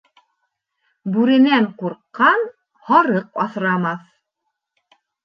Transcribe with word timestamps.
Бүренән 1.17 1.67
ҡурҡҡан 1.81 2.47
һарыҡ 2.87 3.29
аҫырамаҫ. 3.45 4.01